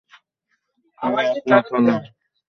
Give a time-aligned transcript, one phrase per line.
[1.01, 2.01] আমি একমত হলাম।